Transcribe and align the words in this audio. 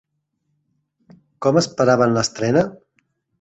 Com 1.47 1.61
esperaven 1.61 2.17
l'estrena? 2.17 2.65